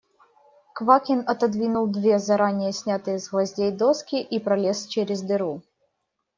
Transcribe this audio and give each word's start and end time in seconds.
Квакин 0.73 1.23
отодвинул 1.27 1.85
две 1.85 2.17
заранее 2.17 2.71
снятые 2.73 3.19
с 3.19 3.29
гвоздей 3.29 3.69
доски 3.69 4.19
и 4.19 4.39
пролез 4.39 4.87
через 4.87 5.21
дыру. 5.21 5.61